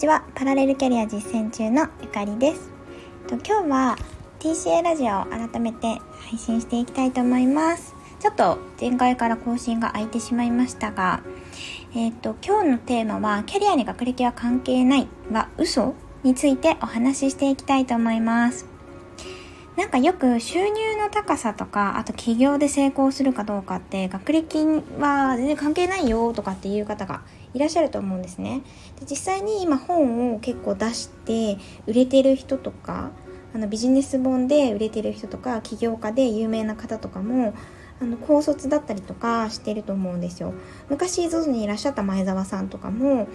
[0.00, 2.70] ちはパラレルキャリア実践中のゆかりです。
[3.28, 3.98] と今日は
[4.38, 7.94] TCA ラジオを改めて配信していきたいと思います。
[8.18, 11.22] ちょっと前回から更新が空いてしまいましたが
[11.94, 18.64] えっ、ー、と今日のテーマはキャリアに学歴は関係ないは嘘についてお話ししていきたいと思います。
[19.76, 24.58] なんかよく収入の高さとか、あと起業で成功するかどうかって、学歴
[24.98, 27.22] は全然関係ないよとかっていう方が
[27.54, 28.62] いらっしゃると思うんですね。
[28.98, 33.10] で実際に今本を結構出して売れてる人とか、
[33.54, 37.54] あのビジネス本で売れてる人とか、起業家で有名な方とかも、
[38.02, 40.54] あの高卒だったりとかしてると思うんですよ。
[40.88, 43.28] 昔 ZOZO にいらっしゃった前澤さんとかも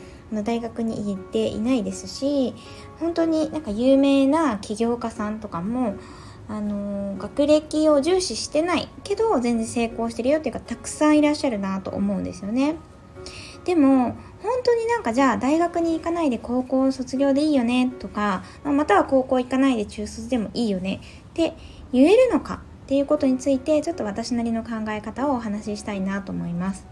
[0.43, 2.55] 大学に行っていないですし
[2.99, 5.95] 本当になんか有名な起業家さんとかも
[6.47, 12.75] あの学歴を重視してないけど全然成功してるよっていうかたくさんいらっしゃるなと思うんですよね。
[13.65, 17.91] でも本当になんかじゃあ大学に行かないで高校卒業でいいよね？
[17.99, 21.01] とかまたは高校行かないで中卒でもいいよね？
[21.29, 21.55] って
[21.91, 22.61] 言えるのか？
[22.85, 26.85] っていうことについてちょっと私なりの考え方をお話ししたいなと思います。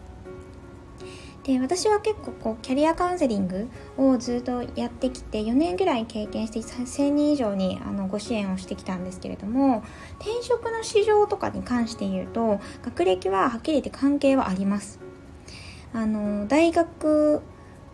[1.44, 9.83] で私は結構こうキャリアカウンセリングをずっとやってきて4年ぐらい経験して1000人以上にあのご支援をしてきたんですけれども
[10.21, 14.99] 転職の市場とかに関して言うと学歴ははっきり言って関係はあります。
[15.94, 17.41] あの大学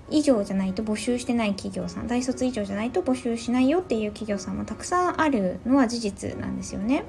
[0.10, 7.04] 以上じゃないと募集してない企業さん大卒以上じゃないと募集しないよっていう企業さんもたくさんあるのは事実なんですよね。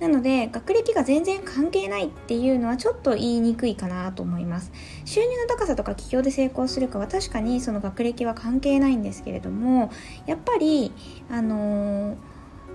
[0.00, 4.72] なので学歴が全然関係ないっていうのはちょっと言いにくいかなと思います。
[5.04, 9.90] 収入の高さとか起業で成功するかは確かにその学歴は関係ないんですけれども
[10.26, 10.92] やっぱり
[11.30, 12.16] あのー、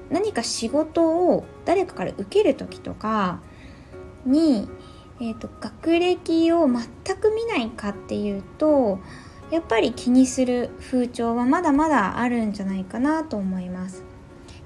[0.10, 3.42] 何か仕事を誰かから受ける時とか
[4.26, 4.68] に、
[5.22, 9.00] えーと、学歴を全く見ないかっていうと
[9.52, 14.04] やっぱり気にする風潮はまだまだあるんじゃないかなと思います。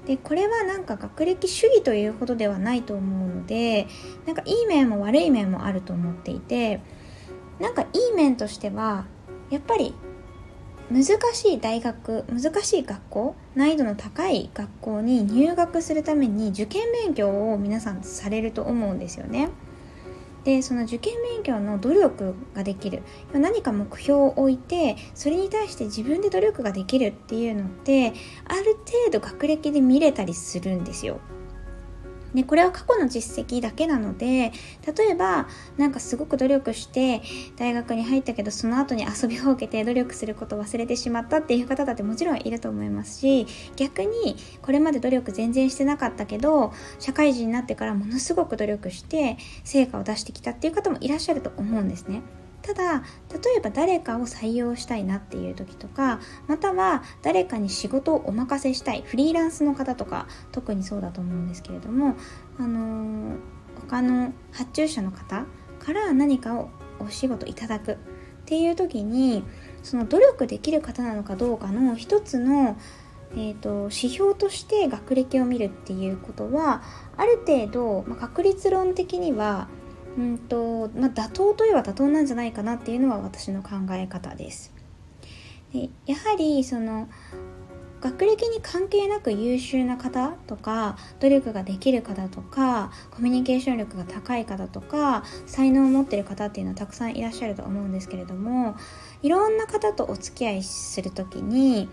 [0.06, 3.86] でこれはなんか学歴主義というほどではないと思うので
[4.26, 6.82] なんかいい面も悪い面もあると思っていて
[7.58, 9.06] なんかいい面としては
[9.48, 9.94] やっぱり
[10.90, 19.48] 難しい大学難しい学校難易度の高い学校に入学するために受験勉強を皆さんされると思うんですよね。
[20.44, 28.12] でその受験勉強の努力ができる何か目標を置いてそれに対して自分で努力ができるっていうのって
[28.44, 31.18] ある程度学歴で見れたりするんですよ。
[32.34, 34.52] でこれは過去の実績だけなので
[34.96, 37.22] 例えばなんかすごく努力して
[37.56, 43.46] 大学に入ったけどその後に遊びほうけて努力することを忘れてしまったっていう方だってもちろんいると思いますし
[43.76, 52.22] 逆にこれまで努力全然してなかったけど社会人になってからものすごく努力して成果を出してきたっていう方もいらっしゃると思うんですね。
[52.64, 62.16] ただ例えば誰かを採用したいなっていう時とかまたは誰かに仕事をお任せしたいフリーランスの方とか特にそうだと思うんですけれども、
[62.58, 63.38] あのー、
[63.82, 65.44] 他の発注者の方
[65.78, 66.70] から何かを
[67.00, 67.96] お仕事いただくっ
[68.46, 69.44] ていう時に
[69.82, 72.78] その努力できる方なのかどうかの一つの
[73.36, 76.82] えーと、指標として学歴を見るっていうことは
[77.16, 79.66] ある程度、まあ、確率論的には
[80.16, 84.72] うんとまあ、妥当といえば妥当なんじゃないかなっていうのは私の考え方です。
[85.72, 87.08] でやはりその
[88.00, 98.76] 学歴に関係なく優秀な方とか努力ができる方とかコミュニケーション力が高い方とか才能を持ってる方っていうのはたくさんいらっしゃると思うんですけれども
[99.22, 101.88] いろんな方とお付き合いする時に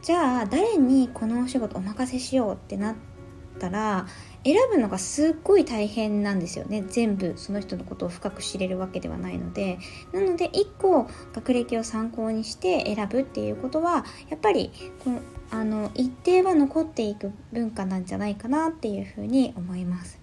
[0.00, 3.11] じゃあ誰にこのお仕事お任せしようってなって
[3.52, 4.06] たら
[4.44, 9.78] 選ぶのがすっごい大変なんですよね全部その人のことを深く知れるわけではないので
[10.12, 14.70] なので1個学歴を参考にして選ぶっていうことはやっぱり
[15.04, 15.20] この
[15.50, 20.18] あの一定は残っていく文化なんじゃないかなっていうふうに思います。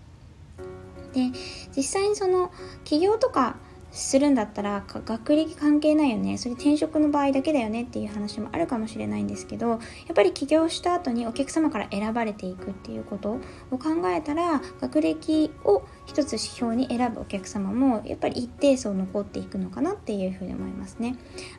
[1.13, 1.31] で
[1.75, 2.51] 実際にその
[2.83, 3.55] 起業とか
[3.91, 6.37] するんだったら学歴関係ないよね。
[6.37, 9.79] それ転職の場合だけだよねっていう話もあるかもしれないんですけどやっ
[10.15, 13.39] ぱり起業した後にお客様から選ばれていくっていうこと
[13.71, 21.15] を考えたら学歴を一つ指標に選ぶお客様もやっぱり一定数残っていくのかなっていうふうに思いますね。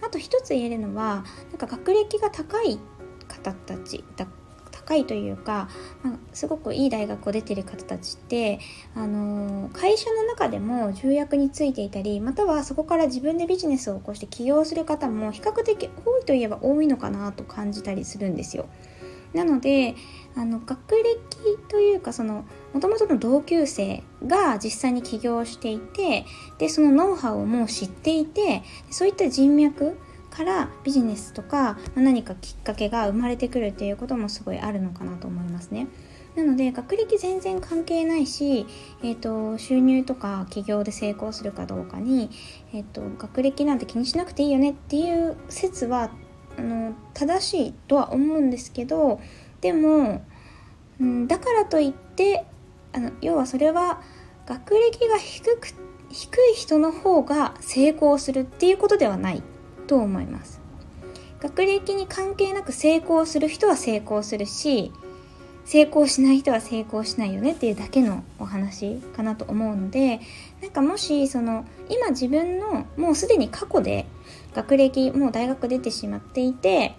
[0.06, 2.78] あと一つ言えるのはなんか学歴が高い
[3.28, 4.26] 方たちだ
[4.86, 5.68] 高いというか、
[6.32, 8.58] すごくいい大学を出てる方たちって、
[8.94, 18.66] あの、会社の中でも重役についていたりまたはそこから自分でビジネスを起こして起業する方も比較的多いといえば多いのかなと感じたりするんですよ。
[19.32, 19.94] なので
[20.34, 21.18] あの学歴
[21.68, 26.26] というかそのもともとの同級生が実際に起業していて
[26.58, 29.96] でそのノウハウをもう知っていてそういった人脈
[30.30, 35.88] からビジネスとか何かきっかけが生まれてくるっていうこともすごいあるのかなと思いますね。
[36.36, 38.66] なので学歴全然関係ないし、
[39.02, 42.30] えーと、収入とか起業で成功するかどうかに、
[42.72, 46.10] えーと、学歴なんて気にしなくていいよねっていう説は
[46.56, 49.20] あの正しいとは思うんですけど
[49.60, 50.24] でも、
[51.00, 52.44] うん、だからといって
[52.92, 54.00] あの要はそれは
[54.46, 55.68] 学歴が低く
[56.10, 59.42] 低い人の方が成功するっていうことではない
[59.90, 60.60] と思います。
[61.40, 64.92] 学歴に関係なく成功する人は成功するし
[65.64, 70.20] 成功しない人は成功しないよねっていうだけのお話かなと思うので
[70.60, 74.06] なんかもしその今自分のもうすでに過去で
[74.54, 76.94] 学歴もう大学出てしまっていて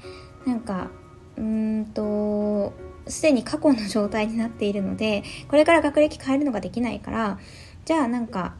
[0.47, 0.89] なんか
[1.37, 2.73] うんと
[3.07, 7.39] すでに過去の状態になっているのでこれから学歴変えるのができないから
[7.85, 8.55] じゃあなんか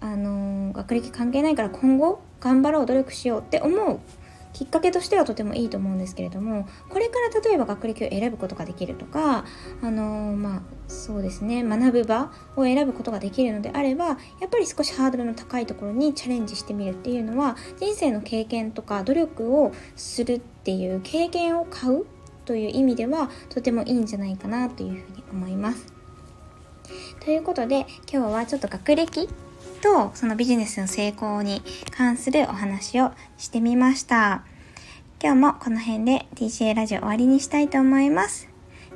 [0.00, 3.98] あの、学歴関係ないから今後頑張ろう努力しようって思う
[4.52, 9.44] きっかけとしてはとてもいいと思うんですけれどもこれから例えば学歴を選ぶことができるとか
[9.82, 14.14] あのー、まあそうですね学ぶ場を選ぶことができるのであればや
[14.46, 22.06] っぱり少しハードルの高いところにチャレンジしてみるっていうのは人生の経験とか努力をするっていう経験を買う
[22.46, 25.96] という意味ではとてもいいんじゃないかなというふうに思います。
[27.20, 29.28] ということで今日はちょっと学歴
[29.86, 31.62] とそのビジネスの成功に
[31.96, 34.42] 関するお話をしてみました。
[35.22, 38.48] 今日もこの辺で TCA ラジオ終わりにしたいと思います。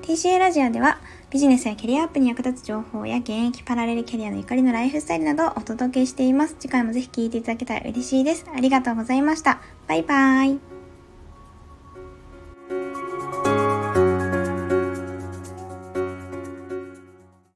[0.03, 0.99] TCA ラジオでは
[1.31, 6.57] ビジネスやキャリアアップに役立つ情報や現役パラレルキャリアのゆかりのライフスタイルなどをお届けしています。
[6.59, 8.45] 次回もぜひ聴いていただけたら嬉しいです。
[8.53, 9.61] ありがとうございました。
[9.87, 10.70] バイバーイ。